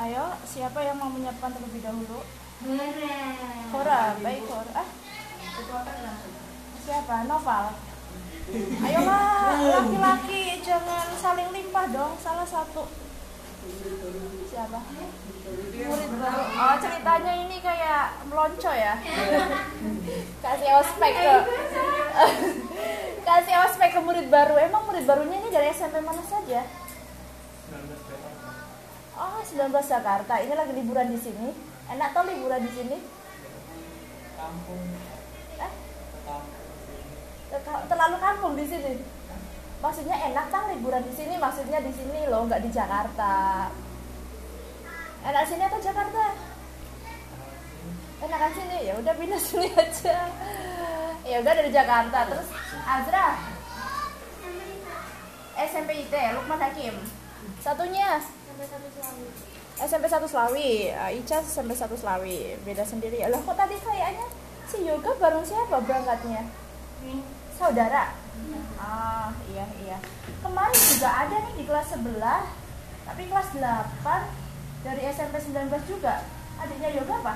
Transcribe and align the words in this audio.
Ayo, 0.00 0.32
siapa 0.48 0.80
yang 0.80 0.96
mau 0.96 1.12
menyiapkan 1.12 1.52
terlebih 1.52 1.84
dahulu? 1.84 2.24
Hora, 3.68 4.16
baik 4.24 4.48
Hora. 4.48 4.80
Ah, 4.80 4.88
siapa? 6.80 7.28
Noval. 7.28 7.76
Ayolah, 8.80 9.60
laki-laki 9.60 10.64
jangan 10.64 11.04
saling 11.20 11.52
limpah 11.52 11.84
dong. 11.92 12.16
Salah 12.16 12.48
satu. 12.48 12.88
Siapa? 14.48 14.80
Murid 15.84 16.12
baru. 16.16 16.42
Oh, 16.48 16.76
ceritanya 16.80 17.32
ini 17.44 17.60
kayak 17.60 18.24
melonco 18.24 18.72
ya. 18.72 18.96
Kasih 20.48 20.70
ospek 20.80 21.12
ke 21.12 21.34
Kasih 23.28 23.54
ospek 23.68 23.90
ke 23.92 24.00
murid 24.00 24.32
baru. 24.32 24.56
Emang 24.64 24.88
murid 24.88 25.04
barunya 25.04 25.44
ini 25.44 25.52
dari 25.52 25.68
SMP 25.76 26.00
mana 26.00 26.24
saja? 26.24 26.64
Oh, 29.20 29.36
19 29.44 29.68
Jakarta. 29.84 30.40
Ini 30.40 30.56
lagi 30.56 30.72
liburan 30.72 31.12
di 31.12 31.20
sini. 31.20 31.52
Enak 31.92 32.16
toh 32.16 32.24
liburan 32.24 32.64
di 32.64 32.72
sini? 32.72 32.96
kampung 34.40 34.80
Eh, 35.60 35.72
kampung 36.24 37.84
terlalu 37.84 38.16
kampung 38.16 38.52
di 38.56 38.64
sini. 38.64 38.96
Maksudnya 39.84 40.16
enak 40.32 40.48
kan 40.48 40.72
liburan 40.72 41.04
di 41.04 41.12
sini? 41.12 41.36
Maksudnya 41.36 41.84
di 41.84 41.92
sini 41.92 42.24
loh, 42.32 42.48
nggak 42.48 42.64
di 42.64 42.70
Jakarta. 42.72 43.68
Enak 45.20 45.44
sini 45.44 45.68
atau 45.68 45.80
Jakarta? 45.84 46.24
Enakan 48.24 48.52
sini 48.56 48.76
ya 48.88 48.92
udah 48.96 49.14
pindah 49.20 49.40
sini 49.52 49.68
aja. 49.76 50.16
Ya 51.28 51.36
udah 51.44 51.52
dari 51.52 51.68
Jakarta. 51.68 52.18
Terus 52.24 52.48
Azra 52.88 53.36
SMP 55.60 56.08
IT 56.08 56.14
Lukman 56.32 56.56
Hakim. 56.56 56.96
Satunya. 57.60 58.39
SMP 59.80 60.04
1 60.04 60.20
Selawi, 60.28 60.92
uh, 60.92 61.08
Ica 61.08 61.40
SMP 61.40 61.72
1 61.72 61.96
Selawi, 61.96 62.60
beda 62.60 62.84
sendiri. 62.84 63.24
Lah 63.24 63.40
kok 63.40 63.56
tadi 63.56 63.80
kayaknya 63.80 64.28
si 64.68 64.84
Yoga 64.84 65.16
bareng 65.16 65.40
siapa 65.40 65.80
berangkatnya? 65.80 66.44
Saudara. 67.56 68.12
Ah, 68.76 69.32
iya 69.48 69.64
iya. 69.80 69.96
Kemarin 70.44 70.76
juga 70.76 71.08
ada 71.08 71.36
nih 71.40 71.54
di 71.56 71.64
kelas 71.64 71.88
sebelah, 71.88 72.44
tapi 73.08 73.32
kelas 73.32 73.48
8 73.56 74.84
dari 74.84 75.02
SMP 75.08 75.40
19 75.40 75.80
juga. 75.88 76.28
Adiknya 76.60 77.00
Yoga 77.00 77.14
apa? 77.24 77.34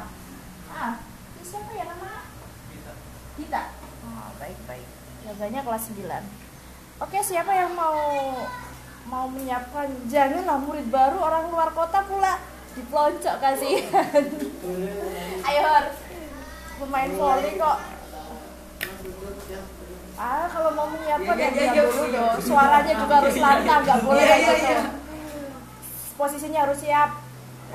Ah, 0.69 1.01
siapa 1.41 1.73
ya 1.73 1.89
nama? 1.89 2.29
kita 2.69 2.93
Dita. 3.41 3.63
Oh, 4.05 4.29
baik 4.37 4.59
baik. 4.69 4.89
Yoganya 5.25 5.65
kelas 5.65 5.89
9. 5.97 6.25
Oke, 7.01 7.19
siapa 7.25 7.53
yang 7.57 7.73
mau 7.73 7.97
mau 9.05 9.29
menyiapkan 9.29 9.89
janganlah 10.09 10.59
murid 10.61 10.89
baru 10.89 11.17
orang 11.21 11.53
luar 11.53 11.71
kota 11.77 12.01
pula 12.09 12.41
dipelonco 12.75 13.33
kasihan. 13.39 14.25
Ayo 15.45 15.63
pemain 16.81 17.11
volley 17.15 17.55
kok. 17.61 17.79
Ah, 20.15 20.47
kalau 20.47 20.71
mau 20.79 20.87
menyiapkan 20.95 21.37
ya 21.39 21.51
diam 21.51 21.91
dulu 21.91 22.07
dong. 22.15 22.39
Suaranya 22.39 22.95
juga 22.95 23.15
harus 23.19 23.37
lantang, 23.39 23.83
nggak 23.83 24.01
boleh 24.07 24.25
kayak 24.25 24.47
gitu. 24.63 24.77
Posisinya 26.15 26.61
harus 26.71 26.79
siap. 26.79 27.11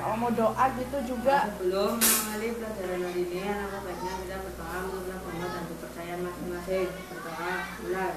Kalau 0.00 0.16
mau 0.16 0.32
doa 0.32 0.64
gitu 0.80 0.98
juga. 1.04 1.52
Sebelum 1.60 2.00
mengalami 2.00 2.48
pelajaran 2.56 3.00
hari 3.04 3.20
ini, 3.28 3.44
anak 3.44 3.84
baiknya 3.84 4.12
kita 4.24 4.36
berdoa 4.40 4.72
Allah 4.72 5.00
dan 5.04 5.64
kepercayaan 5.68 6.20
masing-masing. 6.24 6.88
Berdoa, 7.12 7.52
mulai. 7.84 8.16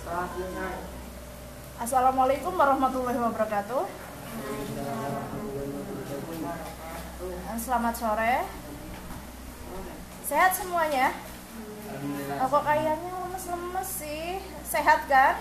Setelah 0.00 0.23
selesai. 0.23 0.23
Assalamualaikum 1.78 2.58
warahmatullahi 2.58 3.22
wabarakatuh. 3.22 3.86
Selamat 7.54 7.94
sore. 7.94 8.42
Sehat 10.26 10.50
semuanya? 10.58 11.14
Oh, 12.42 12.50
kok 12.50 12.66
kayaknya 12.66 12.98
lemes-lemes 12.98 13.86
sih. 13.86 14.42
Sehat 14.66 15.06
kan? 15.06 15.38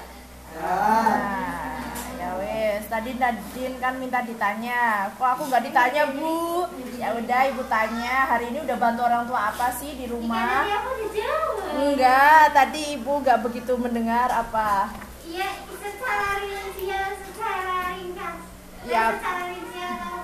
Nah, 0.62 1.90
ya 2.14 2.30
wes. 2.38 2.86
Tadi 2.86 3.18
Nadine 3.18 3.82
kan 3.82 3.98
minta 3.98 4.22
ditanya. 4.22 5.10
Kok 5.18 5.26
aku 5.26 5.50
nggak 5.50 5.74
ditanya 5.74 6.14
bu? 6.14 6.70
Ya 7.02 7.18
udah 7.18 7.42
ibu 7.50 7.66
tanya. 7.66 8.30
Hari 8.30 8.54
ini 8.54 8.62
udah 8.62 8.78
bantu 8.78 9.10
orang 9.10 9.26
tua 9.26 9.58
apa 9.58 9.74
sih 9.74 9.98
di 9.98 10.06
rumah? 10.06 10.70
Aku 10.70 11.02
dijawab. 11.02 11.43
Enggak. 11.76 12.44
Tadi 12.52 12.82
ibu 12.94 13.14
nggak 13.20 13.40
begitu 13.42 13.74
mendengar 13.76 14.30
apa. 14.30 14.94
Iya, 15.24 15.50
secara 15.72 16.40
rinci, 16.40 16.86
secara 17.20 17.76
ringkas. 17.92 18.38
Ya. 18.84 19.04
Secara 19.12 19.42
rinci 19.48 19.80
atau 19.80 20.16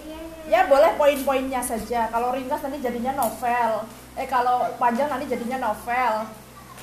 iya, 0.00 0.18
iya. 0.18 0.42
Ya 0.46 0.60
boleh 0.66 0.90
poin-poinnya 0.94 1.60
saja. 1.60 2.08
Kalau 2.08 2.32
ringkas 2.32 2.60
nanti 2.60 2.78
jadinya 2.80 3.12
novel. 3.16 3.70
Eh 4.14 4.26
kalau 4.26 4.66
panjang 4.76 5.06
nanti 5.06 5.26
jadinya 5.26 5.58
novel. 5.62 6.12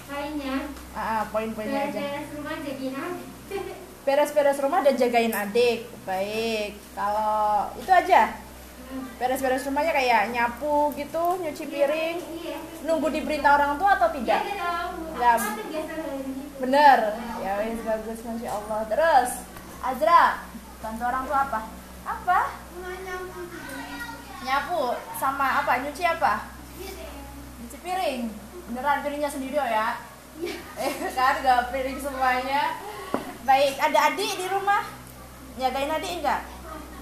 Lainnya, 0.06 0.68
Ah, 0.94 1.26
poin-poinnya 1.28 1.90
aja. 1.90 1.98
beres 1.98 2.28
rumah 2.34 2.56
jadi 2.60 2.86
nabi. 2.92 3.24
Beres-beres 4.06 4.60
rumah 4.60 4.84
dan 4.84 4.94
jagain 4.94 5.32
adik. 5.32 5.88
Baik. 6.04 6.76
Kalau 6.92 7.72
itu 7.74 7.88
aja. 7.88 8.36
Beres-beres 9.18 9.66
rumahnya 9.68 9.94
kayak 9.96 10.34
nyapu 10.34 10.92
gitu, 10.98 11.24
nyuci 11.40 11.66
piring. 11.70 12.18
Iya. 12.20 12.58
Nunggu 12.84 13.08
diperintah 13.14 13.56
orang 13.56 13.80
tua 13.80 13.96
atau 13.96 14.10
Iya, 14.12 14.18
tidak? 14.20 14.42
terbiasa 15.14 15.50
dengan 15.56 15.86
gitu. 15.86 16.04
Bener. 16.60 17.00
Ya 17.40 17.52
wis 17.64 17.80
bagus 17.86 18.20
masya 18.26 18.50
Allah. 18.52 18.80
Terus 18.92 19.30
Azra, 19.84 20.24
bantu 20.84 21.04
orang 21.04 21.24
tua 21.28 21.40
apa? 21.48 21.60
Apa? 22.04 22.40
Nyapu 24.44 24.82
sama 25.16 25.48
apa? 25.64 25.72
Nyuci 25.84 26.04
apa? 26.04 26.34
Nyuci 27.64 27.78
piring. 27.80 28.22
Beneran 28.72 29.04
piringnya 29.04 29.32
sendiri 29.32 29.56
oh 29.60 29.70
ya? 29.70 30.00
Eh 30.80 30.92
kan 31.16 31.40
gak 31.40 31.72
piring 31.72 32.00
semuanya. 32.00 32.76
Baik, 33.44 33.76
ada 33.76 34.00
adik 34.12 34.40
di 34.40 34.48
rumah? 34.48 34.84
Jagain 35.60 35.92
adik 35.92 36.12
enggak? 36.24 36.42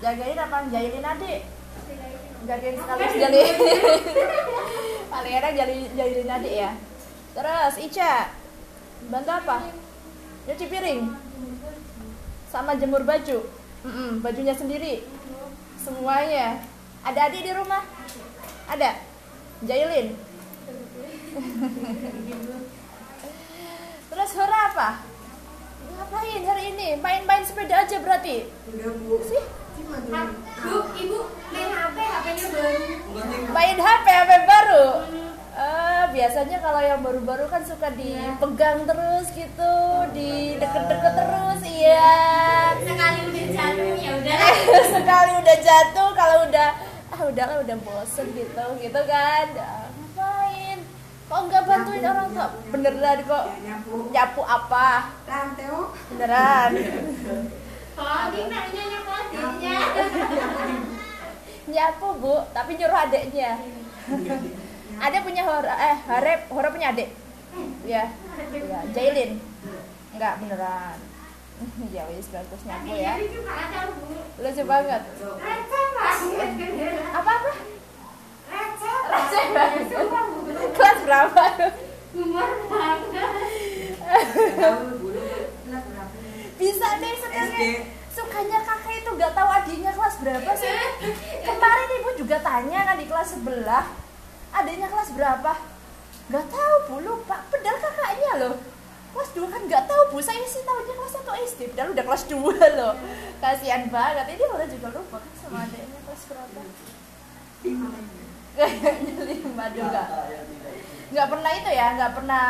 Jagain 0.01 0.38
apa? 0.38 0.57
Jahilin 0.74 1.06
adik? 1.06 1.41
Jagain 2.41 2.74
sekali 2.74 3.03
jahilin. 3.22 3.56
Paling 5.13 5.34
enak 5.40 5.52
jahilin, 5.53 5.91
jahilin 5.94 6.29
adik 6.29 6.53
ya. 6.57 6.72
Terus 7.31 7.74
Ica, 7.79 8.34
bantu 9.13 9.31
apa? 9.31 9.57
Nyuci 10.50 10.66
piring. 10.68 11.01
Sama 12.50 12.75
jemur 12.75 13.06
baju. 13.06 13.46
Mm-mm, 13.85 14.22
bajunya 14.25 14.53
sendiri. 14.57 15.06
Semuanya. 15.78 16.62
Ada 17.01 17.30
adik 17.30 17.46
di 17.46 17.51
rumah? 17.53 17.81
Ada? 18.69 19.00
Jailin? 19.66 20.18
Terus 24.12 24.31
Hora 24.35 24.59
apa? 24.69 24.90
Ngapain 25.97 26.44
hari 26.46 26.63
ini? 26.75 27.00
Main-main 27.00 27.46
sepeda 27.46 27.85
aja 27.85 27.97
berarti? 28.01 28.50
Sih? 29.30 29.44
Ah, 30.13 30.30
Bu, 30.62 30.78
ibu 31.00 31.19
HP-nya 31.25 31.31
baru. 31.31 31.41
Main 33.61 33.77
HP, 33.77 34.07
HP 34.09 34.31
baru? 34.49 35.05
Eh, 35.53 36.03
biasanya 36.17 36.57
kalau 36.66 36.81
yang 36.81 37.05
baru-baru 37.05 37.45
kan 37.45 37.61
suka 37.61 37.94
dipegang 37.94 38.89
terus 38.89 39.29
gitu, 39.38 39.75
di 40.17 40.57
deket-deket 40.57 41.13
terus, 41.13 41.61
iya. 41.69 42.73
Sekali 42.81 43.21
udah 43.21 43.45
jatuh 43.53 43.94
ya 44.01 44.11
udah. 44.17 44.38
Sekali 44.97 45.31
udah 45.45 45.57
jatuh, 45.61 46.09
kalau 46.17 46.50
udah 46.50 46.69
ah 47.13 47.21
udahlah 47.21 47.61
udah 47.61 47.77
bosen 47.85 48.33
gitu, 48.33 48.66
gitu 48.81 49.01
kan. 49.05 49.45
Ah, 49.53 49.94
ngapain? 49.94 50.81
Kok 51.29 51.39
nggak 51.45 51.61
bantuin 51.61 52.01
orang 52.01 52.33
tua? 52.33 52.47
Beneran 52.73 53.17
kok 53.29 53.45
nyapu 54.09 54.41
apa? 54.41 55.13
Tanteo. 55.30 55.94
Beneran. 56.09 56.71
Coding 57.94 58.50
nanya 58.50 58.83
nya 58.89 59.77
nyapu 61.68 62.08
bu, 62.18 62.36
tapi 62.56 62.78
nyuruh 62.78 62.98
adeknya. 63.06 63.62
Ada 65.02 65.18
punya 65.25 65.44
hora, 65.46 65.74
eh 65.78 65.98
Harep, 66.10 66.42
hora 66.50 66.69
punya 66.69 66.94
adek. 66.94 67.10
Ya, 67.86 68.10
ya, 68.54 68.80
Jailin. 68.96 69.42
Enggak 70.16 70.34
beneran. 70.42 70.98
ya 71.96 72.04
wis 72.10 72.30
bagus 72.34 72.62
nyapu 72.66 72.94
ya. 72.98 73.13
Jadi 73.18 73.28
juga 73.30 73.54
ada 73.54 73.80
bu. 73.94 74.18
Lucu 74.42 74.63
banget. 74.66 75.02
Banget. 75.22 76.52
Apa 77.13 77.31
apa? 77.38 77.52
Receh. 78.52 79.46
Banget. 79.54 79.86
Kelas 80.74 81.00
berapa? 81.06 81.44
Berapa? 82.12 82.84
Bisa 86.60 86.88
deh 87.00 87.13
sebenarnya. 87.16 88.00
Sukanya 88.12 88.60
kakak 88.60 88.94
itu 89.00 89.10
nggak 89.16 89.31
tahu 89.31 89.48
adiknya 89.48 89.92
kelas 89.96 90.16
berapa 90.19 90.52
sih? 90.60 90.72
Kemarin 91.48 91.90
ibu 92.04 92.10
juga 92.19 92.38
tanya 92.44 92.80
kan 92.84 92.96
di 93.00 93.08
kelas 93.08 93.40
sebelah, 93.40 93.86
adiknya 94.52 94.88
kelas 94.92 95.16
berapa? 95.16 95.52
Nggak 96.28 96.46
tahu 96.48 96.75
bu. 96.88 96.96
Lupa. 97.08 97.44
Padahal 97.48 97.78
kakaknya 97.80 98.31
loh. 98.40 98.56
Kelas 99.12 99.30
2 99.36 99.52
kan 99.52 99.62
nggak 99.68 99.84
tahu 99.88 100.02
bu. 100.16 100.18
Saya 100.24 100.44
sih 100.48 100.63
tahunya 100.63 100.94
kelas 100.96 101.13
1 101.19 101.48
SD 101.52 101.60
padahal 101.75 101.90
udah 101.92 102.04
kelas 102.08 102.24
2 102.31 102.36
loh. 102.80 102.94
Kasihan 103.40 103.84
banget. 103.92 104.25
Ini 104.40 104.44
orang 104.48 104.72
juga 104.72 104.88
lupa 104.96 105.18
kan 105.19 105.31
sama 105.40 105.58
adiknya 105.68 106.00
kelas 106.08 106.24
berapa. 106.31 106.60
Kayaknya 108.52 109.24
lima 109.28 109.66
juga. 109.72 110.04
Nggak 111.12 111.28
pernah 111.28 111.52
itu 111.52 111.69
ya 111.75 111.88
nggak 112.00 112.13
pernah 112.16 112.46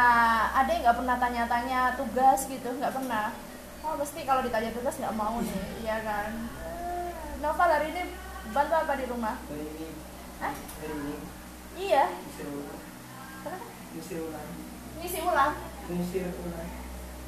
ada 0.54 0.70
yang 0.70 0.82
nggak 0.86 0.98
pernah 1.02 1.16
tanya-tanya 1.18 1.80
tugas 1.98 2.40
gitu 2.46 2.70
nggak 2.78 2.94
pernah 2.94 3.34
oh 3.82 3.94
mesti 3.98 4.20
kalau 4.26 4.42
ditanya 4.46 4.70
tugas 4.74 4.96
nggak 4.98 5.18
mau 5.18 5.42
nih 5.42 5.60
iya 5.82 5.98
kan 6.06 6.32
Novel 7.42 7.70
hari 7.74 7.88
ini 7.90 8.04
bantu 8.54 8.74
apa 8.78 8.94
di 8.98 9.06
rumah 9.10 9.36
Hari 9.50 9.66
ini, 9.66 9.88
Hah? 10.42 10.54
hari 10.54 10.94
ini, 10.94 11.16
iya 11.78 12.04
usir 12.26 12.46
ulang. 12.46 12.80
Kenapa? 13.42 13.66
Ulang. 14.22 14.50
ngisi 15.02 15.20
ulang 15.22 15.54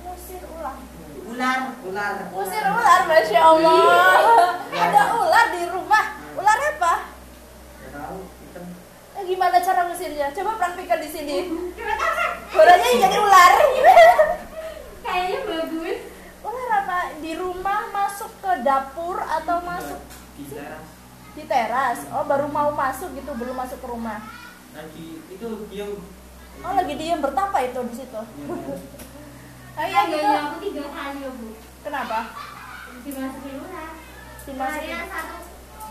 Usir 0.03 0.43
ulang. 0.43 0.77
Ular, 1.31 1.59
ular. 1.87 2.15
Usir 2.35 2.63
ular, 2.67 3.01
masya 3.07 3.39
Allah. 3.39 4.59
Ada 4.67 5.03
ular 5.15 5.45
di 5.55 5.63
rumah. 5.71 6.19
Ular 6.35 6.59
apa? 6.59 6.93
Tahu, 7.87 8.19
hitam. 8.43 8.65
Eh, 9.15 9.23
gimana 9.23 9.63
cara 9.63 9.87
ngusirnya? 9.87 10.35
Coba 10.35 10.59
praktikkan 10.59 10.99
di 10.99 11.07
sini. 11.07 11.37
Bolanya 12.51 12.89
jadi 12.99 13.15
ular. 13.15 13.51
Kayaknya 15.07 15.39
bagus. 15.47 15.99
ular 16.43 16.69
apa? 16.83 16.99
Di 17.23 17.31
rumah 17.39 17.87
masuk 17.95 18.31
ke 18.43 18.51
dapur 18.63 19.19
atau 19.19 19.57
masuk 19.61 19.99
Di 20.39 20.43
teras. 20.49 20.85
di 21.35 21.43
teras? 21.45 21.99
Oh, 22.09 22.25
baru 22.25 22.47
mau 22.49 22.71
masuk 22.73 23.13
gitu, 23.13 23.31
belum 23.35 23.55
masuk 23.59 23.77
ke 23.77 23.87
rumah. 23.87 24.23
Lagi 24.73 25.21
itu 25.29 25.47
diem. 25.69 25.91
Oh, 26.63 26.73
lagi 26.73 26.93
diem 26.97 27.19
bertapa 27.21 27.57
itu 27.61 27.79
di 27.91 27.95
situ. 27.99 28.21
Oh 29.73 29.85
iya 29.89 30.01
gitu. 30.09 30.25
Aku 30.25 30.57
tiga 30.61 30.83
kali 30.89 31.19
ya 31.21 31.31
bu. 31.33 31.47
Kenapa? 31.83 32.19
Dimasukin 33.03 33.55
ular. 33.59 33.91
Dimasukin. 34.47 34.89
Yang 34.89 35.07
satu 35.11 35.35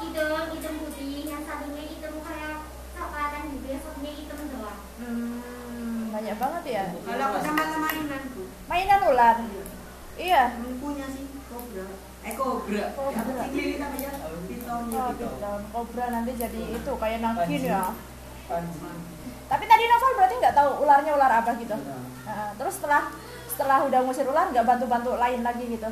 hitam, 0.02 0.44
hitam 0.50 0.74
putih, 0.82 1.14
yang 1.28 1.42
satunya 1.44 1.82
hitam 1.86 2.14
kayak 2.22 2.56
coklatan 2.96 3.42
gitu, 3.52 3.66
yang 3.69 3.82
satunya 3.82 4.12
hitam 4.16 4.38
doang. 4.50 4.80
Hmm, 5.02 6.00
banyak 6.14 6.36
banget 6.38 6.64
ya. 6.66 6.84
Kalau 6.94 7.24
aku 7.28 7.38
sama 7.42 7.64
mainan 7.82 8.22
bu, 8.32 8.42
Mainan 8.70 9.00
ular. 9.04 9.36
Iya. 10.12 10.42
punya 10.78 11.06
sih 11.08 11.24
kobra. 11.48 12.12
Eh 12.22 12.34
kobra. 12.38 12.84
Kobra. 12.94 13.42
Namanya 13.50 14.10
piton. 14.46 14.82
Oh, 14.94 15.10
piton. 15.10 15.60
Kobra 15.74 16.04
nanti 16.08 16.32
jadi 16.38 16.60
itu 16.70 16.92
kayak 16.94 17.19
nangkin 17.20 17.62
ya. 17.66 17.90
Tapi 19.50 19.64
tadi 19.66 19.84
Novel 19.84 20.12
berarti 20.16 20.34
nggak 20.40 20.56
tahu 20.56 20.70
ularnya 20.86 21.12
ular 21.12 21.32
apa 21.42 21.50
gitu. 21.58 21.76
Nah, 21.76 22.00
Nah, 22.22 22.54
terus 22.54 22.78
setelah 22.78 23.10
setelah 23.44 23.84
udah 23.84 24.00
ngusir 24.06 24.24
ular 24.24 24.48
nggak 24.48 24.64
bantu-bantu 24.64 25.19
lain 25.19 25.42
lagi 25.42 25.64
gitu. 25.69 25.90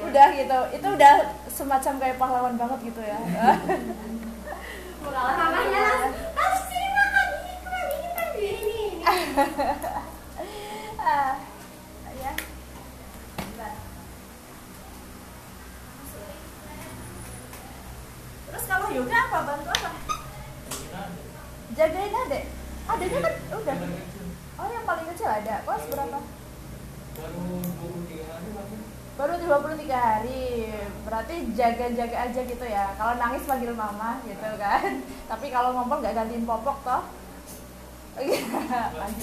Udah 0.00 0.26
gitu. 0.32 0.58
Itu 0.72 0.88
udah 0.94 1.14
semacam 1.50 1.94
kayak 2.00 2.16
pahlawan 2.16 2.54
banget 2.56 2.78
gitu 2.88 3.02
ya. 3.02 3.18
Mamanya 5.02 5.86
kamu 6.32 6.58
sini 6.64 6.88
makan 6.94 7.26
ini, 7.34 7.52
kan 7.60 7.86
ini 7.90 8.08
kan 8.14 8.28
ini, 8.38 8.50
ini. 8.54 8.88
ah, 10.96 11.32
ya. 12.14 12.32
Terus 18.46 18.64
kalau 18.66 18.79
yoga 18.90 19.18
apa 19.28 19.38
bantu 19.46 19.70
apa? 19.70 19.90
Jagain 21.70 22.14
adek. 22.16 22.44
Adeknya 22.84 23.20
kan 23.22 23.34
udah. 23.56 23.76
Oh 24.58 24.66
yang 24.68 24.84
paling 24.84 25.06
kecil 25.08 25.28
ada. 25.30 25.54
Kelas 25.62 25.84
berapa? 25.86 26.18
Baru 27.16 27.38
23 27.38 28.26
hari. 28.26 28.48
Baru 29.16 29.34
23 29.36 29.94
hari. 29.94 30.42
Berarti 31.06 31.34
jaga-jaga 31.52 32.16
aja 32.26 32.40
gitu 32.42 32.66
ya. 32.66 32.86
Kalau 32.94 33.14
nangis 33.16 33.46
panggil 33.46 33.72
mama 33.72 34.20
gitu 34.26 34.48
kan. 34.58 34.90
Tapi 35.30 35.46
kalau 35.48 35.70
ngomong 35.76 36.02
nggak 36.02 36.16
gantiin 36.16 36.44
popok 36.44 36.78
toh. 36.82 37.02
Panggil 38.20 38.42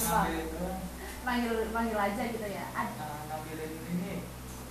mama. 0.08 0.22
Manggil 1.28 1.56
manggil 1.70 2.00
aja 2.00 2.24
gitu 2.24 2.48
ya. 2.48 2.66
Ad- 2.72 2.96
Nah, 2.98 3.20
ngambilin 3.28 3.72
ini 3.84 4.14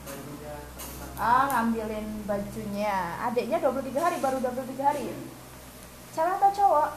bajunya 0.03 0.55
sama-sama. 0.73 1.06
Ah, 1.17 1.49
ngambilin 1.49 2.29
bajunya. 2.29 3.17
Adiknya 3.25 3.57
23 3.59 3.97
hari, 3.97 4.17
baru 4.21 4.37
23 4.37 4.85
hari. 4.85 5.07
Cewek 6.13 6.33
atau 6.37 6.51
cowok? 6.53 6.89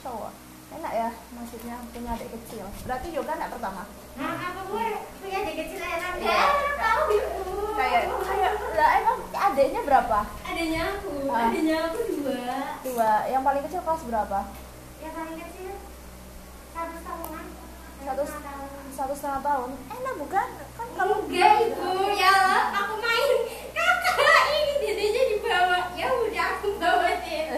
Cowok. 0.00 0.32
Enak 0.68 0.92
ya, 0.92 1.08
maksudnya 1.32 1.80
punya 1.92 2.12
adik 2.12 2.28
kecil. 2.28 2.68
Berarti 2.84 3.08
yoga 3.12 3.32
anak 3.32 3.52
pertama. 3.56 3.88
Nah, 4.20 4.36
apa 4.36 4.60
gue 4.64 4.84
punya 5.20 5.38
adik 5.40 5.56
kecil 5.64 5.80
enak 5.80 6.12
ya? 6.20 6.40
Tahu 6.76 7.02
ibu. 7.08 7.40
Kayak 7.72 8.02
kayak 8.20 8.52
lah 8.76 8.90
emang 9.00 9.18
adiknya 9.32 9.80
berapa? 9.84 10.18
Adanya 10.44 10.82
aku, 10.92 11.12
Ah. 11.32 11.48
adanya 11.48 11.76
aku 11.88 11.98
dua. 12.20 12.52
Dua. 12.84 13.12
Yang 13.28 13.42
paling 13.44 13.62
kecil 13.64 13.80
kelas 13.80 14.02
berapa? 14.08 14.38
Yang 15.00 15.12
paling 15.14 15.36
kecil 15.40 15.72
satu 16.72 16.96
tahunan. 17.00 17.46
Satu 18.04 18.22
setengah 18.24 18.54
tahun. 18.56 18.70
satu 18.94 19.14
setengah 19.14 19.42
tahun. 19.44 19.70
Enak 19.90 20.14
bukan? 20.18 20.48
Kan 20.74 20.88
kalau 20.96 21.16
Enggak 21.26 21.54
ibu, 21.70 21.92
ya 22.18 22.36
aku 22.74 22.94
main 22.98 23.30
kakak 23.74 24.42
ini 24.50 24.74
dedenya 24.82 25.22
dibawa. 25.36 25.78
Ya 25.94 26.08
udah 26.10 26.46
aku 26.58 26.68
bawa 26.78 27.10
dia. 27.22 27.46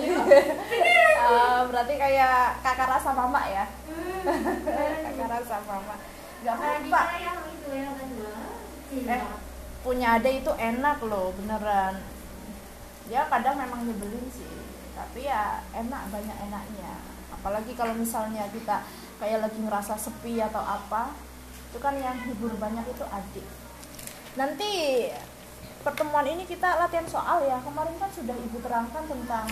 Eh, 1.31 1.61
berarti 1.71 1.95
kayak 1.95 2.59
kakak 2.59 2.91
rasa 2.91 3.15
mama 3.15 3.39
ya. 3.47 3.63
Hmm. 3.87 4.27
kakak 5.07 5.29
rasa 5.31 5.63
mama. 5.63 5.95
Gak 6.43 6.55
Kalau 6.59 6.75
apa-apa. 6.75 7.01
Itu 7.55 7.71
yang 7.71 7.95
kedua. 7.95 8.35
Eh, 8.91 9.23
punya 9.87 10.19
adik 10.19 10.43
itu 10.43 10.53
enak 10.59 10.99
loh, 11.07 11.31
beneran. 11.39 12.03
Ya 13.07 13.31
kadang 13.31 13.63
memang 13.63 13.87
nyebelin 13.87 14.27
sih, 14.35 14.51
tapi 14.99 15.31
ya 15.31 15.63
enak 15.71 16.11
banyak 16.11 16.37
enaknya. 16.51 16.99
Apalagi 17.31 17.79
kalau 17.79 17.95
misalnya 17.95 18.51
kita 18.51 18.83
kayak 19.21 19.45
lagi 19.45 19.59
ngerasa 19.61 19.95
sepi 20.01 20.41
atau 20.41 20.59
apa, 20.59 21.15
itu 21.71 21.79
kan 21.79 21.95
yang 22.01 22.17
hibur 22.25 22.57
banyak 22.57 22.83
itu 22.89 23.05
adik. 23.07 23.47
Nanti 24.35 24.71
pertemuan 25.85 26.27
ini 26.27 26.49
kita 26.49 26.81
latihan 26.81 27.07
soal 27.07 27.45
ya. 27.45 27.61
Kemarin 27.61 27.95
kan 28.01 28.11
sudah 28.11 28.35
ibu 28.35 28.59
terangkan 28.65 29.05
tentang 29.05 29.47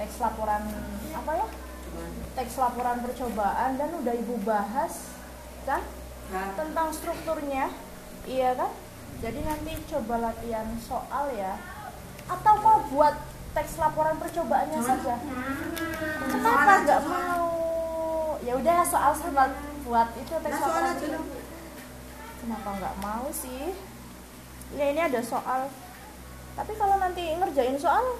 teks 0.00 0.16
laporan 0.18 0.64
apa 1.12 1.32
ya? 1.36 1.46
Teks 2.40 2.56
laporan 2.56 3.04
percobaan 3.04 3.76
dan 3.76 3.92
udah 3.92 4.14
ibu 4.16 4.40
bahas 4.42 5.12
kan? 5.68 5.84
Tentang 6.32 6.88
strukturnya 6.88 7.68
iya 8.26 8.54
kan 8.54 8.70
jadi 9.18 9.38
nanti 9.42 9.74
coba 9.90 10.30
latihan 10.30 10.66
soal 10.78 11.30
ya 11.34 11.58
atau 12.30 12.54
mau 12.62 12.78
buat 12.90 13.18
teks 13.52 13.82
laporan 13.82 14.16
percobaannya 14.16 14.78
saja 14.78 15.18
kenapa 16.30 16.72
nggak 16.86 17.02
mau 17.02 17.41
ya 18.42 18.52
udah 18.54 18.78
soal 18.82 19.12
sama 19.12 19.44
buat 19.82 20.08
itu 20.14 20.34
teks 20.34 20.50
Nah, 20.50 20.60
soal 20.60 20.82
aja 20.88 21.18
kenapa 22.38 22.68
nggak 22.74 22.94
mau 22.98 23.26
sih? 23.30 23.70
Ya 24.72 24.84
ini 24.88 25.00
ada 25.00 25.20
soal. 25.20 25.70
Tapi 26.52 26.72
kalau 26.74 26.96
nanti 26.96 27.22
ngerjain 27.32 27.76
soal 27.76 28.18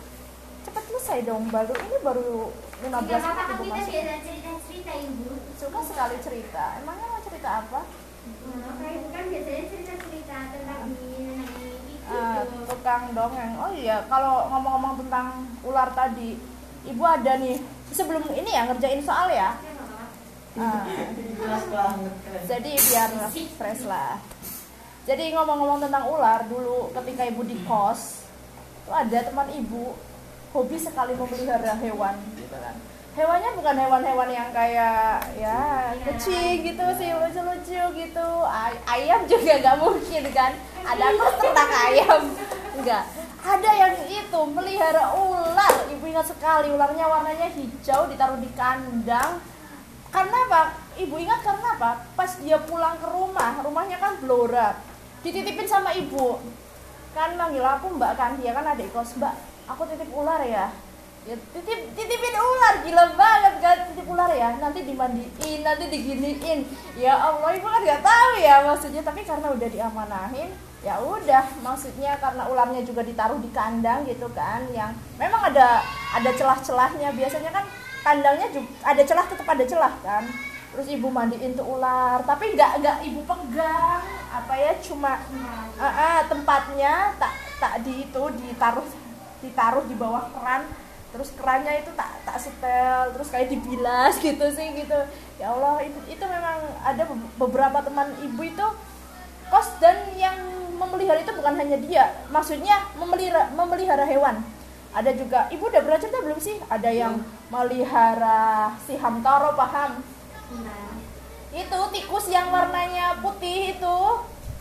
cepet 0.63 0.83
selesai 0.85 1.19
dong. 1.25 1.49
Baru 1.49 1.75
ini 1.75 1.97
baru 2.01 2.53
15 2.81 2.93
Tidak 2.93 3.19
menit 3.21 3.47
ibu 3.49 3.63
kita 3.63 3.75
biasa 3.75 3.91
cerita-cerita 4.23 4.93
ibu. 5.01 5.29
suka 5.55 5.81
sekali 5.83 6.17
cerita. 6.19 6.65
Emangnya 6.79 7.07
mau 7.09 7.21
cerita 7.21 7.49
apa? 7.61 7.81
Ibu 8.23 9.07
kan 9.09 9.25
biasanya 9.27 9.65
cerita-cerita 9.67 10.37
tentang 10.51 10.81
ini, 10.87 11.11
tentang 11.35 11.51
ini, 11.59 11.95
Ah, 12.05 12.43
gitu. 12.43 12.57
tukang 12.69 13.03
dongeng. 13.11 13.53
Oh 13.57 13.71
iya, 13.73 14.07
kalau 14.07 14.47
ngomong-ngomong 14.49 14.95
tentang 15.01 15.27
ular 15.63 15.91
tadi, 15.91 16.39
ibu 16.85 17.03
ada 17.03 17.33
nih 17.37 17.59
sebelum 17.91 18.23
ini 18.29 18.51
ya 18.51 18.67
ngerjain 18.67 19.01
soal 19.01 19.27
ya. 19.29 19.59
Ah, 20.53 20.85
jadi 22.45 22.71
biar 22.77 23.11
fresh 23.57 23.89
lah. 23.89 24.21
Jadi 25.09 25.33
ngomong-ngomong 25.33 25.81
tentang 25.81 26.05
ular 26.13 26.45
dulu 26.45 26.93
ketika 26.93 27.25
ibu 27.25 27.43
di 27.43 27.57
kos, 27.65 28.29
tuh 28.85 28.95
ada 28.95 29.19
teman 29.25 29.49
ibu 29.51 29.97
hobi 30.53 30.77
sekali 30.77 31.17
memelihara 31.17 31.73
hewan 31.81 32.21
gitu 32.37 32.53
kan. 32.53 32.77
Hewannya 33.13 33.51
bukan 33.57 33.77
hewan-hewan 33.77 34.29
yang 34.33 34.49
kayak 34.57 35.21
ya 35.37 35.93
kucing 36.01 36.65
gitu 36.65 36.85
sih 36.97 37.13
lucu-lucu 37.13 37.83
gitu. 37.97 38.29
Ay- 38.45 38.81
ayam 38.89 39.25
juga 39.25 39.53
nggak 39.57 39.77
mungkin 39.81 40.23
kan. 40.37 40.53
Ada 40.85 41.17
kos 41.17 41.35
ternak 41.41 41.71
ayam 41.89 42.23
enggak. 42.77 43.05
Ada 43.43 43.71
yang 43.75 43.95
itu 44.07 44.41
melihara 44.53 45.17
ular. 45.17 45.75
Ibu 45.93 46.05
ingat 46.13 46.29
sekali 46.29 46.69
ularnya 46.73 47.05
warnanya 47.09 47.49
hijau 47.53 48.07
ditaruh 48.13 48.37
di 48.37 48.49
kandang. 48.53 49.41
Karena 50.13 50.39
apa? 50.45 50.63
Ibu 51.01 51.17
ingat 51.17 51.41
karena 51.41 51.69
apa? 51.73 51.91
Pas 52.13 52.37
dia 52.37 52.61
pulang 52.61 53.01
ke 53.01 53.09
rumah, 53.09 53.65
rumahnya 53.65 53.97
kan 53.97 54.21
blora. 54.21 54.77
Dititipin 55.25 55.65
sama 55.65 55.97
ibu. 55.97 56.37
Kan 57.17 57.41
manggil 57.41 57.65
aku 57.65 57.97
mbak 57.97 58.21
kan, 58.21 58.37
dia 58.37 58.53
kan 58.53 58.77
adik 58.77 58.93
kos 58.93 59.17
mbak. 59.17 59.33
Aku 59.73 59.89
titip 59.89 60.13
ular 60.13 60.45
ya. 60.45 60.69
ya 61.23 61.39
titip 61.55 61.95
titipin 61.95 62.35
ular 62.35 62.83
gila 62.83 63.15
banget 63.15 63.55
kan 63.63 63.79
titip 63.87 64.11
ular 64.11 64.27
ya 64.35 64.59
nanti 64.59 64.83
dimandiin 64.83 65.63
nanti 65.63 65.87
diginiin 65.87 66.67
ya 66.99 67.15
allah 67.15 67.55
ibu 67.55 67.63
kan 67.63 67.79
nggak 67.79 68.03
tahu 68.03 68.31
ya 68.43 68.67
maksudnya 68.67 69.07
tapi 69.07 69.23
karena 69.23 69.55
udah 69.55 69.69
diamanahin 69.71 70.51
ya 70.83 70.99
udah 70.99 71.47
maksudnya 71.63 72.19
karena 72.19 72.43
ularnya 72.51 72.83
juga 72.83 73.07
ditaruh 73.07 73.39
di 73.39 73.47
kandang 73.55 74.03
gitu 74.03 74.27
kan 74.35 74.67
yang 74.75 74.91
memang 75.15 75.47
ada 75.47 75.87
ada 76.11 76.31
celah-celahnya 76.35 77.15
biasanya 77.15 77.55
kan 77.55 77.71
kandangnya 78.03 78.49
juga 78.51 78.69
ada 78.83 79.03
celah 79.07 79.27
tetap 79.27 79.47
ada 79.47 79.65
celah 79.65 79.95
kan? 80.03 80.25
Terus 80.73 80.87
ibu 80.89 81.09
mandiin 81.13 81.53
tuh 81.55 81.67
ular 81.67 82.21
tapi 82.25 82.55
nggak 82.57 82.81
nggak 82.81 82.97
ibu 83.09 83.21
pegang 83.29 84.05
apa 84.33 84.55
ya 84.57 84.73
cuma 84.81 85.21
ah, 85.77 85.85
ah, 85.85 86.19
tempatnya 86.25 87.13
tak 87.21 87.33
tak 87.61 87.85
di 87.85 88.09
itu 88.09 88.23
ditaruh 88.41 88.87
ditaruh 89.45 89.85
di 89.85 89.95
bawah 89.95 90.33
keran 90.33 90.65
terus 91.13 91.29
kerannya 91.37 91.85
itu 91.85 91.93
tak 91.93 92.09
tak 92.25 92.41
setel 92.41 93.13
terus 93.13 93.29
kayak 93.29 93.53
dibilas 93.53 94.17
gitu 94.25 94.49
sih 94.57 94.73
gitu. 94.73 94.97
Ya 95.37 95.53
Allah 95.53 95.85
itu 95.85 96.01
itu 96.09 96.25
memang 96.25 96.59
ada 96.81 97.05
be- 97.05 97.33
beberapa 97.37 97.85
teman 97.85 98.09
ibu 98.25 98.41
itu 98.41 98.67
kos 99.53 99.77
dan 99.77 100.09
yang 100.17 100.41
memelihara 100.81 101.21
itu 101.21 101.37
bukan 101.37 101.55
hanya 101.61 101.77
dia 101.85 102.05
maksudnya 102.33 102.89
memelihara 102.97 103.53
memelihara 103.53 104.09
hewan 104.09 104.41
ada 104.93 105.11
juga 105.17 105.49
ibu 105.49 105.65
udah 105.67 105.81
pernah 105.81 106.01
cerita 106.01 106.21
belum 106.21 106.37
sih? 106.37 106.57
Ada 106.69 106.91
yang 106.93 107.15
melihara 107.49 108.77
si 108.85 109.01
hamtaro 109.01 109.57
paham? 109.57 110.05
Nah, 110.61 110.93
itu 111.49 111.79
tikus 111.97 112.29
yang 112.29 112.53
warnanya 112.53 113.17
putih 113.25 113.73
itu. 113.73 113.99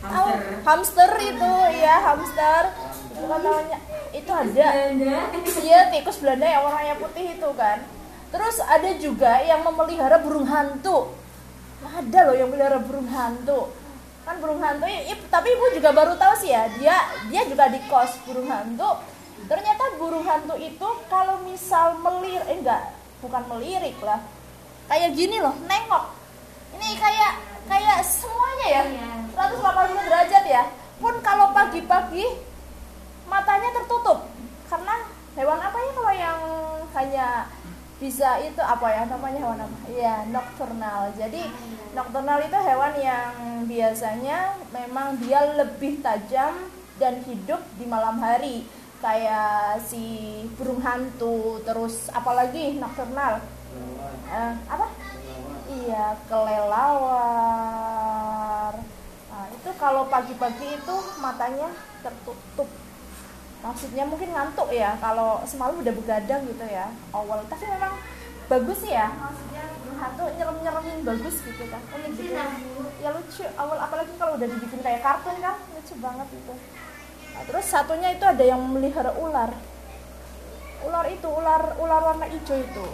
Hamster. 0.02 0.18
Tahu? 0.18 0.28
hamster 0.66 1.10
itu 1.20 1.52
ya 1.78 1.96
hamster. 2.02 2.62
Bukan 3.12 3.38
namanya 3.38 3.78
itu 4.10 4.32
ada. 4.32 4.66
Iya 5.62 5.80
tikus 5.94 6.18
Belanda 6.18 6.48
yang 6.48 6.62
warnanya 6.66 6.96
putih 6.98 7.38
itu 7.38 7.48
kan. 7.54 7.78
Terus 8.32 8.56
ada 8.64 8.90
juga 8.98 9.38
yang 9.44 9.62
memelihara 9.62 10.18
burung 10.18 10.48
hantu. 10.48 11.12
Ada 11.84 12.18
loh 12.26 12.34
yang 12.34 12.48
melihara 12.50 12.80
burung 12.82 13.06
hantu. 13.06 13.70
Kan 14.22 14.38
burung 14.42 14.58
hantu 14.58 14.86
i- 14.86 15.12
i- 15.12 15.26
tapi 15.28 15.54
ibu 15.54 15.70
juga 15.74 15.90
baru 15.92 16.14
tahu 16.14 16.34
sih 16.38 16.50
ya 16.50 16.66
dia 16.78 16.94
dia 17.26 17.42
juga 17.42 17.66
di 17.70 17.78
kos 17.90 18.22
burung 18.22 18.46
hantu 18.46 18.86
ternyata 19.46 19.98
burung 19.98 20.26
hantu 20.26 20.54
itu 20.58 20.88
kalau 21.10 21.42
misal 21.46 21.98
melir 21.98 22.42
eh 22.46 22.58
enggak 22.58 23.02
bukan 23.22 23.42
melirik 23.46 23.96
lah. 24.02 24.20
Kayak 24.90 25.14
gini 25.14 25.38
loh 25.38 25.54
nengok. 25.64 26.04
Ini 26.76 26.88
kayak 26.98 27.32
kayak 27.70 27.98
semuanya 28.02 28.66
ya. 28.66 28.82
Iya. 28.90 29.10
180 29.38 30.08
derajat 30.10 30.44
ya. 30.44 30.62
Pun 30.98 31.14
kalau 31.22 31.54
pagi-pagi 31.54 32.26
matanya 33.30 33.70
tertutup. 33.72 34.26
Karena 34.66 35.06
hewan 35.38 35.60
apa 35.62 35.78
ya 35.78 35.90
kalau 35.94 36.14
yang 36.14 36.40
kayak 36.92 37.38
bisa 38.02 38.42
itu 38.42 38.58
apa 38.58 38.86
ya 38.90 39.02
namanya 39.06 39.38
hewan 39.38 39.62
apa? 39.62 39.76
Iya 39.86 40.14
nocturnal. 40.34 41.14
Jadi 41.14 41.46
nocturnal 41.94 42.42
itu 42.42 42.58
hewan 42.58 42.94
yang 42.98 43.32
biasanya 43.70 44.58
memang 44.74 45.22
dia 45.22 45.46
lebih 45.54 46.02
tajam 46.02 46.66
dan 46.98 47.22
hidup 47.22 47.62
di 47.78 47.86
malam 47.86 48.18
hari 48.18 48.66
kayak 49.02 49.82
si 49.82 50.04
burung 50.54 50.78
hantu 50.80 51.58
terus 51.66 52.06
apalagi 52.14 52.78
nocturnal 52.78 53.42
Eh, 54.32 54.54
apa 54.64 54.88
Iya, 55.72 56.20
kelelawar. 56.28 57.16
Nah, 59.32 59.46
itu 59.48 59.70
kalau 59.80 60.04
pagi-pagi 60.12 60.76
itu 60.76 60.96
matanya 61.16 61.72
tertutup. 62.04 62.68
Maksudnya 63.64 64.04
mungkin 64.04 64.36
ngantuk 64.36 64.68
ya 64.68 64.98
kalau 65.00 65.40
semalam 65.48 65.80
udah 65.80 65.94
begadang 65.96 66.44
gitu 66.44 66.64
ya. 66.68 66.92
Awal 67.16 67.48
tapi 67.48 67.64
memang 67.72 67.96
bagus 68.52 68.84
sih 68.84 68.92
ya. 68.92 69.08
Maksudnya 69.16 69.64
burung 69.80 69.96
hantu 69.96 70.24
nyerem-nyeremin 70.36 71.08
bagus 71.08 71.40
gitu 71.40 71.64
kan. 71.72 71.80
Unik 71.96 72.20
gitu. 72.20 72.36
Ya 73.00 73.08
lucu. 73.16 73.44
Awal 73.56 73.78
apalagi 73.80 74.12
kalau 74.20 74.36
udah 74.36 74.48
dibikin 74.52 74.80
kayak 74.84 75.00
kartun 75.00 75.40
kan 75.40 75.56
lucu 75.72 75.94
banget 76.04 76.28
itu. 76.36 76.52
Terus 77.46 77.66
satunya 77.66 78.14
itu 78.14 78.24
ada 78.24 78.44
yang 78.44 78.60
memelihara 78.62 79.12
ular. 79.18 79.50
Ular 80.82 81.06
itu 81.10 81.28
ular 81.28 81.78
ular 81.78 82.00
warna 82.12 82.26
hijau 82.26 82.58
itu. 82.58 82.86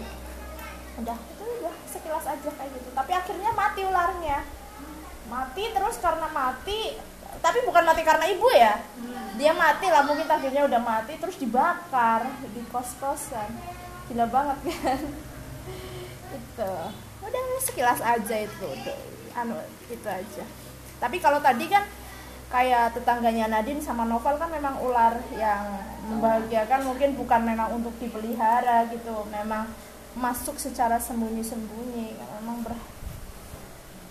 Udah 0.99 1.17
itu 1.17 1.45
udah 1.63 1.75
sekilas 1.89 2.25
aja 2.27 2.51
kayak 2.53 2.71
gitu. 2.73 2.89
Tapi 2.93 3.13
akhirnya 3.13 3.51
mati 3.53 3.81
ularnya. 3.85 4.39
Mati 5.29 5.65
terus 5.73 5.97
karena 6.01 6.29
mati 6.33 6.97
tapi 7.39 7.63
bukan 7.63 7.85
mati 7.85 8.03
karena 8.03 8.25
ibu 8.29 8.49
ya. 8.51 8.81
Dia 9.39 9.53
mati 9.55 9.87
lah 9.87 10.03
mungkin 10.03 10.27
takdirnya 10.27 10.67
udah 10.67 10.81
mati 10.83 11.15
terus 11.21 11.39
dibakar 11.39 12.27
di 12.51 12.63
kos 12.73 12.99
kosan 12.99 13.53
gila 14.09 14.25
banget 14.25 14.59
kan? 14.73 15.01
Itu. 16.33 16.73
Udah 17.23 17.43
sekilas 17.61 18.01
aja 18.01 18.37
itu. 18.41 18.69
Anu 19.37 19.61
itu 19.93 20.09
aja. 20.09 20.45
Tapi 20.99 21.17
kalau 21.23 21.39
tadi 21.39 21.69
kan 21.71 21.85
kayak 22.49 22.97
tetangganya 22.97 23.53
Nadine 23.53 23.85
sama 23.85 24.09
Novel 24.09 24.41
kan 24.41 24.49
memang 24.49 24.81
ular 24.81 25.21
yang 25.37 25.69
membahagiakan 26.09 26.89
mungkin 26.89 27.13
bukan 27.13 27.45
memang 27.45 27.77
untuk 27.77 27.93
dipelihara 28.01 28.89
gitu 28.89 29.29
memang 29.29 29.69
masuk 30.17 30.57
secara 30.57 30.97
sembunyi-sembunyi 30.97 32.17
memang 32.41 32.65
ber, 32.65 32.73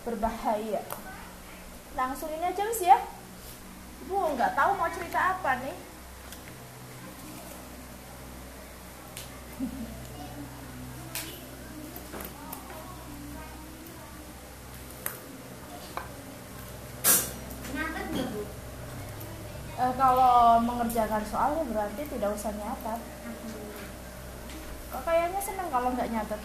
berbahaya. 0.05 0.85
Langsung 1.97 2.29
ini 2.29 2.45
aja 2.45 2.61
wis 2.69 2.85
ya. 2.85 3.01
Ibu 4.05 4.37
nggak 4.37 4.53
tahu 4.53 4.71
mau 4.77 4.87
cerita 4.93 5.35
apa 5.35 5.57
nih 5.65 5.86
kalau 20.07 20.63
mengerjakan 20.63 21.19
soalnya 21.27 21.67
berarti 21.67 22.07
tidak 22.07 22.31
usah 22.31 22.55
nyatet 22.55 22.99
kok 24.87 25.03
kayaknya 25.03 25.39
seneng 25.43 25.67
kalau 25.67 25.91
nggak 25.91 26.07
nyatet 26.07 26.41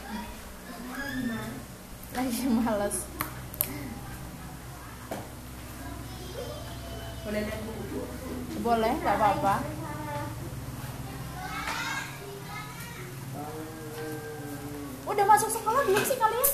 lagi 2.10 2.42
males 2.50 2.96
Boleh 7.22 7.38
lihat 7.46 7.60
buku? 7.62 8.02
boleh 8.66 8.92
nggak 8.98 9.14
apa-apa 9.14 9.54
udah 15.06 15.24
masuk 15.30 15.50
sekolah 15.54 15.86
belum 15.86 16.02
sih 16.02 16.18
kalian 16.18 16.50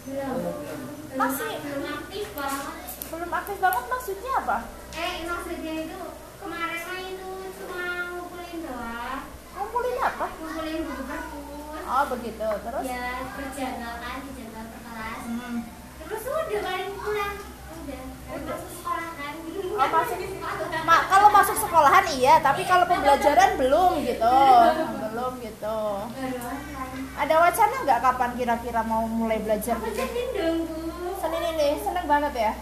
Belum. 0.00 0.36
Masih. 1.16 1.52
belum 1.64 1.84
aktif 1.96 2.26
banget. 2.36 2.76
belum 3.08 3.30
aktif 3.32 3.56
banget 3.56 3.84
maksudnya 3.88 4.32
apa 4.44 4.58
Eh 4.90 5.22
maksudnya 5.22 5.72
itu 5.86 5.98
ngumpulin 9.70 10.02
apa 10.02 10.26
ngumpulin 10.34 10.78
buku 10.82 11.02
perpus. 11.06 11.82
oh 11.86 12.04
begitu 12.10 12.48
terus 12.60 12.84
Ya 12.84 13.06
berjadwal 13.30 13.94
kan 13.96 14.16
dijadwal 14.20 14.64
per 14.66 14.80
kelas. 14.82 15.20
Hmm. 15.22 15.58
Terus 16.00 16.22
udah 16.26 16.60
paling 16.60 16.90
pulang. 16.92 17.34
Udah. 17.70 18.02
Masuk 18.50 18.70
sekolah 18.72 19.08
kan. 19.14 19.32
Oh, 19.70 19.88
masuk. 19.88 20.18
Ma- 20.82 21.06
kalau 21.06 21.28
masuk 21.30 21.56
sekolahan 21.56 22.04
iya 22.10 22.34
tapi 22.40 22.66
kalau 22.66 22.82
pembelajaran 22.84 23.54
belum 23.54 23.92
gitu 24.02 24.36
belum 25.06 25.32
gitu 25.38 25.80
ada 27.14 27.34
wacana 27.38 27.76
nggak 27.80 28.00
kapan 28.00 28.30
kira-kira 28.34 28.80
mau 28.82 29.06
mulai 29.06 29.38
belajar 29.38 29.76
Aku 29.76 29.86
gitu 29.86 30.00
jadi 30.00 30.22
dong 30.34 30.58
bu. 30.66 30.78
Senin 31.14 31.42
ini 31.54 31.68
seneng 31.78 32.06
banget 32.06 32.34
ya 32.34 32.52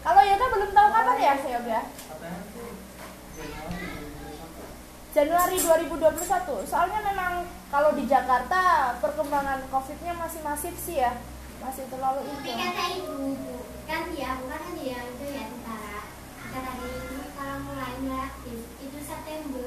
kalau 0.00 0.22
Yoga 0.22 0.46
belum 0.48 0.70
tahu 0.72 0.88
kapan 0.88 1.16
ya 1.18 1.34
Yoga 1.36 1.80
Katanya 1.82 2.40
sih 2.48 2.70
Januari 5.18 5.58
2021. 5.58 5.90
Januari 5.90 6.62
2021 6.62 6.70
soalnya 6.70 7.00
memang 7.02 7.42
kalau 7.74 7.90
di 7.98 8.06
Jakarta 8.06 8.94
perkembangan 9.02 9.66
covidnya 9.66 10.14
masih 10.14 10.40
masif 10.46 10.74
sih 10.78 11.02
ya 11.02 11.10
masih 11.58 11.90
terlalu 11.90 12.22
Tapi 12.22 12.54
itu 12.54 12.54
kata 12.54 12.84
ibu, 13.02 13.34
kan 13.90 14.02
dia 14.14 14.30
bukan 14.38 14.60
kan 14.62 14.72
dia 14.78 14.98
itu 15.10 15.24
ya 15.26 15.44
tentara. 15.50 16.00
Kata 16.54 16.70
dia 16.78 16.92
itu 17.02 17.18
kalau 17.34 17.56
mulai 17.66 17.98
aktif 18.30 18.60
itu 18.78 18.98
September. 19.02 19.66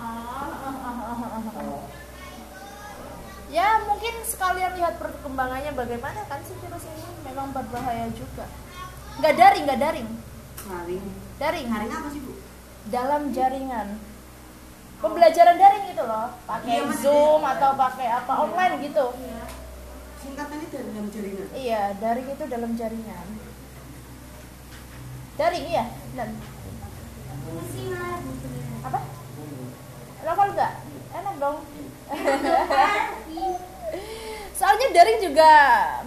Oh, 0.00 1.88
ya 3.48 3.68
mungkin 3.88 4.14
sekalian 4.28 4.76
lihat 4.76 5.00
perkembangannya 5.00 5.72
bagaimana 5.72 6.20
kan 6.28 6.44
sih 6.44 6.54
virus 6.60 6.84
ini 6.86 7.08
memang 7.24 7.56
berbahaya 7.56 8.06
juga 8.12 8.46
nggak 9.20 9.34
daring 9.36 9.64
nggak 9.66 9.80
daring 9.80 10.08
Saring. 10.60 11.04
daring 11.40 11.66
Saring 11.66 11.92
apa 11.92 12.08
sih 12.14 12.20
bu? 12.22 12.32
dalam 12.88 13.22
jaringan 13.34 13.98
pembelajaran 15.00 15.56
daring 15.56 15.84
gitu 15.90 16.04
loh. 16.04 16.28
Pakai 16.44 16.70
Iya, 16.76 16.82
Mas, 16.84 17.00
zoom 17.00 17.40
iya. 17.42 17.52
atau 17.56 17.70
pakai 17.74 18.08
apa 18.12 18.32
online 18.44 18.74
gitu. 18.84 19.06
Iya. 19.16 19.42
Singkatannya 20.20 20.66
dari 20.68 20.88
dalam 20.92 21.08
jaringan. 21.08 21.48
iya 21.56 21.82
daring 21.96 22.28
itu 22.28 22.44
dalam 22.44 22.70
jaringan. 22.76 23.26
Daring 25.40 25.66
iya. 25.66 25.84
Dan 26.12 26.28
apa? 28.84 29.00
Lokal 30.20 30.48
nggak 30.52 30.72
enak 31.16 31.34
dong. 31.40 31.58
Soalnya 34.60 34.88
daring 34.92 35.24
juga 35.24 35.50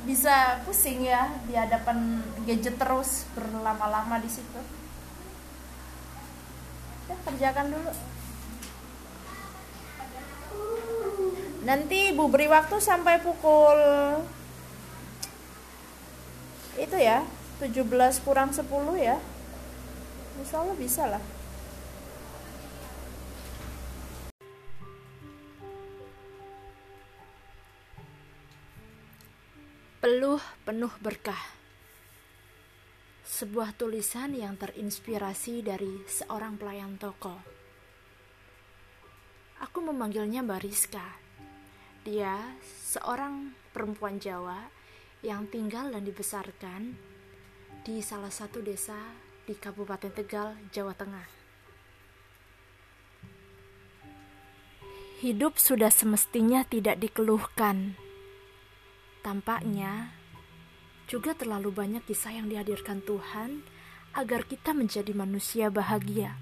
bisa 0.05 0.61
pusing 0.61 1.09
ya 1.09 1.33
di 1.49 1.57
hadapan 1.57 2.21
gadget 2.45 2.77
terus 2.77 3.25
berlama-lama 3.33 4.21
di 4.21 4.29
situ. 4.29 4.61
Ya 7.09 7.17
kerjakan 7.25 7.73
dulu 7.73 7.89
nanti 11.63 12.11
ibu 12.11 12.27
beri 12.27 12.51
waktu 12.51 12.75
sampai 12.83 13.23
pukul 13.23 13.79
itu 16.75 16.97
ya 16.99 17.23
17 17.63 17.87
kurang 18.27 18.51
10 18.51 18.67
ya. 18.99 19.15
Insya 20.41 20.59
Allah 20.59 20.75
bisa 20.75 21.03
lah. 21.07 21.23
Peluh 30.03 30.43
penuh 30.67 30.91
berkah. 30.99 31.39
Sebuah 33.23 33.71
tulisan 33.79 34.35
yang 34.35 34.59
terinspirasi 34.59 35.63
dari 35.63 36.03
seorang 36.11 36.59
pelayan 36.59 36.99
toko. 36.99 37.39
Aku 39.63 39.79
memanggilnya 39.79 40.43
Bariska 40.43 41.22
Dia 42.03 42.59
seorang 42.67 43.55
perempuan 43.71 44.19
Jawa 44.19 44.67
yang 45.23 45.47
tinggal 45.47 45.87
dan 45.87 46.03
dibesarkan 46.03 46.99
di 47.87 48.03
salah 48.03 48.27
satu 48.27 48.59
desa 48.59 48.99
di 49.47 49.55
Kabupaten 49.55 50.11
Tegal, 50.11 50.59
Jawa 50.75 50.91
Tengah. 50.99 51.23
Hidup 55.23 55.55
sudah 55.55 55.87
semestinya 55.87 56.67
tidak 56.67 56.99
dikeluhkan. 56.99 57.95
Tampaknya 59.23 60.11
juga 61.07 61.31
terlalu 61.31 61.71
banyak 61.71 62.03
kisah 62.03 62.35
yang 62.35 62.51
dihadirkan 62.51 62.99
Tuhan 63.07 63.63
agar 64.11 64.43
kita 64.43 64.75
menjadi 64.75 65.15
manusia 65.15 65.71
bahagia. 65.71 66.35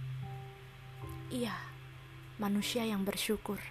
Iya, 1.30 1.54
manusia 2.42 2.82
yang 2.82 3.06
bersyukur. 3.06 3.62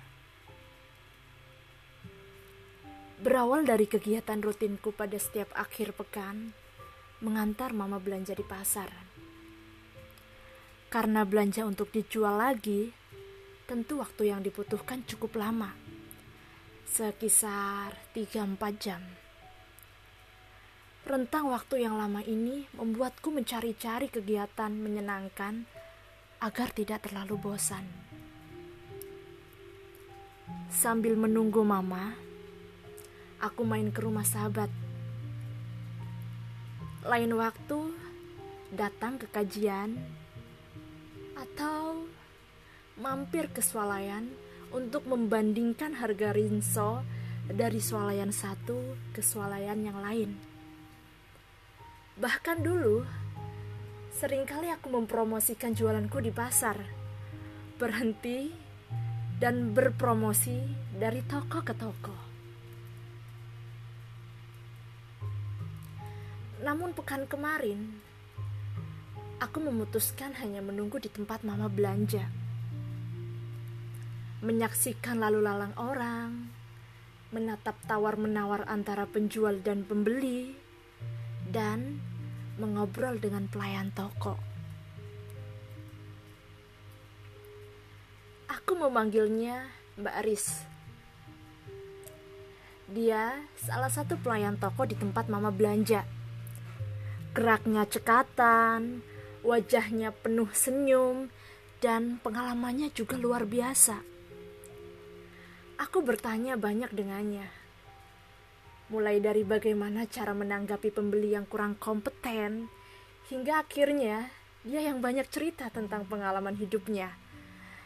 Berawal 3.21 3.69
dari 3.69 3.85
kegiatan 3.85 4.41
rutinku 4.41 4.97
pada 4.97 5.21
setiap 5.21 5.53
akhir 5.53 5.93
pekan, 5.93 6.57
mengantar 7.21 7.77
mama 7.77 8.00
belanja 8.00 8.33
di 8.33 8.41
pasar. 8.41 8.89
Karena 10.89 11.29
belanja 11.29 11.69
untuk 11.69 11.93
dijual 11.93 12.41
lagi, 12.41 12.89
tentu 13.69 14.00
waktu 14.00 14.33
yang 14.33 14.41
dibutuhkan 14.41 15.05
cukup 15.05 15.37
lama. 15.37 15.77
Sekisar 16.89 17.93
3-4 18.17 18.57
jam. 18.81 19.05
Rentang 21.05 21.53
waktu 21.53 21.85
yang 21.85 22.00
lama 22.00 22.25
ini 22.25 22.73
membuatku 22.73 23.29
mencari-cari 23.29 24.09
kegiatan 24.09 24.73
menyenangkan 24.73 25.69
agar 26.41 26.73
tidak 26.73 27.05
terlalu 27.05 27.37
bosan. 27.37 27.85
Sambil 30.73 31.21
menunggu 31.21 31.61
mama, 31.61 32.30
aku 33.41 33.65
main 33.65 33.89
ke 33.89 34.05
rumah 34.05 34.25
sahabat. 34.25 34.69
Lain 37.09 37.33
waktu 37.33 37.97
datang 38.71 39.17
ke 39.17 39.27
kajian 39.33 39.97
atau 41.35 42.05
mampir 43.01 43.49
ke 43.49 43.65
swalayan 43.65 44.29
untuk 44.71 45.09
membandingkan 45.09 45.97
harga 45.97 46.37
rinso 46.37 47.01
dari 47.49 47.81
swalayan 47.81 48.31
satu 48.31 48.95
ke 49.17 49.25
swalayan 49.25 49.83
yang 49.83 49.99
lain. 49.99 50.37
Bahkan 52.21 52.61
dulu, 52.61 53.01
sering 54.13 54.45
kali 54.45 54.69
aku 54.69 54.93
mempromosikan 54.93 55.73
jualanku 55.73 56.21
di 56.21 56.29
pasar, 56.29 56.76
berhenti 57.81 58.53
dan 59.41 59.73
berpromosi 59.73 60.61
dari 60.93 61.25
toko 61.25 61.65
ke 61.65 61.73
toko. 61.73 62.20
Namun 66.61 66.93
pekan 66.93 67.25
kemarin, 67.25 67.89
aku 69.41 69.65
memutuskan 69.65 70.37
hanya 70.45 70.61
menunggu 70.61 71.01
di 71.01 71.09
tempat 71.09 71.41
mama 71.41 71.73
belanja. 71.73 72.29
Menyaksikan 74.45 75.25
lalu 75.25 75.41
lalang 75.41 75.73
orang, 75.81 76.53
menatap 77.33 77.81
tawar-menawar 77.89 78.69
antara 78.69 79.09
penjual 79.09 79.57
dan 79.65 79.89
pembeli, 79.89 80.53
dan 81.49 81.97
mengobrol 82.61 83.17
dengan 83.17 83.49
pelayan 83.49 83.89
toko. 83.97 84.37
Aku 88.53 88.77
memanggilnya 88.77 89.65
Mbak 89.97 90.15
Aris. 90.21 90.47
Dia 92.93 93.49
salah 93.57 93.89
satu 93.89 94.21
pelayan 94.21 94.61
toko 94.61 94.85
di 94.85 94.99
tempat 94.99 95.33
mama 95.33 95.49
belanja 95.49 96.20
Geraknya 97.30 97.86
cekatan, 97.86 99.06
wajahnya 99.47 100.10
penuh 100.10 100.50
senyum, 100.50 101.30
dan 101.78 102.19
pengalamannya 102.21 102.90
juga 102.90 103.14
luar 103.14 103.47
biasa. 103.47 104.02
Aku 105.80 106.04
bertanya 106.04 106.58
banyak 106.60 106.93
dengannya. 106.93 107.47
Mulai 108.90 109.23
dari 109.23 109.47
bagaimana 109.47 110.04
cara 110.10 110.34
menanggapi 110.34 110.90
pembeli 110.90 111.32
yang 111.32 111.47
kurang 111.47 111.78
kompeten, 111.78 112.66
hingga 113.30 113.62
akhirnya 113.62 114.28
dia 114.66 114.82
yang 114.84 114.99
banyak 114.99 115.25
cerita 115.30 115.71
tentang 115.71 116.04
pengalaman 116.10 116.58
hidupnya. 116.58 117.14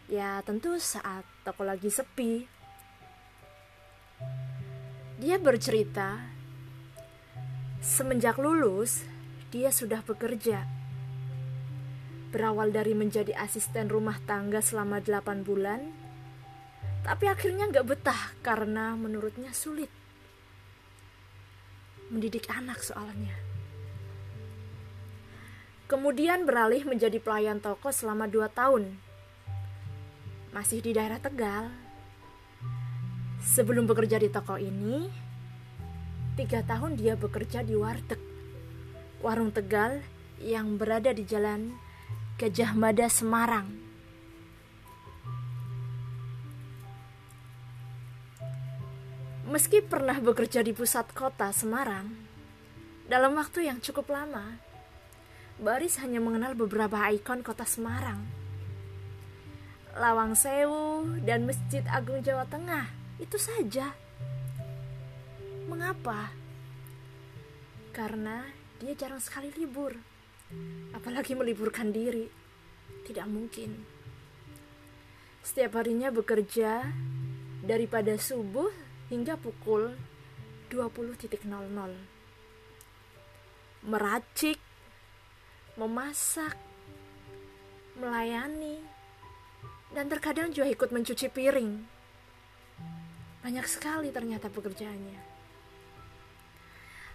Ya, 0.09 0.41
tentu 0.43 0.75
saat 0.81 1.29
toko 1.45 1.69
lagi 1.69 1.93
sepi. 1.93 2.49
Dia 5.23 5.39
bercerita, 5.39 6.19
semenjak 7.79 8.41
lulus, 8.41 9.14
dia 9.55 9.71
sudah 9.71 10.03
bekerja. 10.03 10.67
Berawal 12.35 12.75
dari 12.75 12.91
menjadi 12.91 13.31
asisten 13.39 13.87
rumah 13.87 14.19
tangga 14.27 14.59
selama 14.59 14.99
8 14.99 15.47
bulan, 15.47 15.79
tapi 17.07 17.31
akhirnya 17.31 17.71
nggak 17.71 17.87
betah 17.87 18.35
karena 18.43 18.99
menurutnya 18.99 19.55
sulit. 19.55 19.87
Mendidik 22.11 22.51
anak 22.51 22.83
soalnya. 22.83 23.39
Kemudian 25.87 26.43
beralih 26.43 26.83
menjadi 26.83 27.23
pelayan 27.23 27.63
toko 27.63 27.95
selama 27.95 28.27
2 28.27 28.51
tahun. 28.51 28.91
Masih 30.51 30.83
di 30.83 30.91
daerah 30.91 31.23
Tegal. 31.23 31.71
Sebelum 33.39 33.87
bekerja 33.87 34.19
di 34.19 34.27
toko 34.35 34.59
ini, 34.59 35.07
tiga 36.35 36.67
tahun 36.67 36.99
dia 36.99 37.15
bekerja 37.15 37.63
di 37.63 37.79
warteg 37.79 38.34
warung 39.25 39.49
Tegal 39.49 40.05
yang 40.37 40.77
berada 40.77 41.09
di 41.17 41.25
Jalan 41.25 41.73
Gajah 42.37 42.77
Mada 42.77 43.09
Semarang. 43.09 43.65
Meski 49.49 49.81
pernah 49.81 50.21
bekerja 50.21 50.61
di 50.61 50.77
pusat 50.77 51.09
kota 51.17 51.49
Semarang, 51.57 52.13
dalam 53.09 53.33
waktu 53.41 53.65
yang 53.65 53.81
cukup 53.81 54.13
lama, 54.13 54.61
Baris 55.57 55.97
hanya 56.05 56.21
mengenal 56.21 56.53
beberapa 56.53 57.01
ikon 57.17 57.41
kota 57.41 57.65
Semarang. 57.65 58.21
Lawang 59.97 60.37
Sewu 60.37 61.17
dan 61.25 61.49
Masjid 61.49 61.87
Agung 61.89 62.21
Jawa 62.21 62.45
Tengah, 62.45 62.93
itu 63.17 63.41
saja. 63.41 63.95
Mengapa? 65.65 66.29
Karena 67.95 68.64
dia 68.83 68.93
jarang 68.99 69.23
sekali 69.23 69.55
libur. 69.55 69.95
Apalagi 70.95 71.35
meliburkan 71.35 71.95
diri. 71.95 72.27
Tidak 73.05 73.27
mungkin. 73.29 73.85
Setiap 75.45 75.77
harinya 75.77 76.09
bekerja 76.09 76.89
daripada 77.61 78.17
subuh 78.17 78.73
hingga 79.13 79.37
pukul 79.37 79.93
20.00. 80.73 81.45
Meracik, 83.85 84.57
memasak, 85.77 86.57
melayani, 88.01 88.81
dan 89.93 90.09
terkadang 90.09 90.49
juga 90.51 90.73
ikut 90.73 90.91
mencuci 90.91 91.29
piring. 91.29 91.73
Banyak 93.45 93.67
sekali 93.69 94.09
ternyata 94.09 94.49
pekerjaannya. 94.49 95.34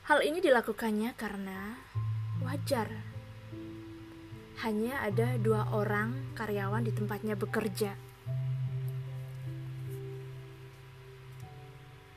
Hal 0.09 0.25
ini 0.25 0.41
dilakukannya 0.41 1.13
karena 1.13 1.77
wajar. 2.41 2.89
Hanya 4.65 5.05
ada 5.05 5.37
dua 5.37 5.69
orang 5.69 6.33
karyawan 6.33 6.81
di 6.81 6.89
tempatnya 6.89 7.37
bekerja. 7.37 7.93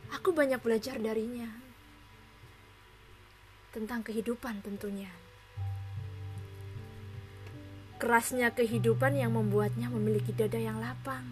Aku 0.08 0.32
banyak 0.32 0.56
belajar 0.64 0.96
darinya 0.96 1.52
tentang 3.76 4.00
kehidupan, 4.00 4.64
tentunya. 4.64 5.12
Kerasnya 8.00 8.56
kehidupan 8.56 9.20
yang 9.20 9.36
membuatnya 9.36 9.92
memiliki 9.92 10.32
dada 10.32 10.56
yang 10.56 10.80
lapang 10.80 11.28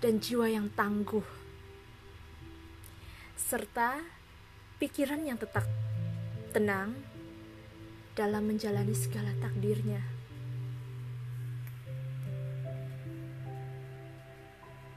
dan 0.00 0.24
jiwa 0.24 0.48
yang 0.48 0.72
tangguh, 0.72 1.28
serta 3.36 4.16
pikiran 4.78 5.26
yang 5.26 5.34
tetap 5.34 5.66
tenang 6.54 6.94
dalam 8.14 8.46
menjalani 8.46 8.94
segala 8.94 9.34
takdirnya. 9.42 10.17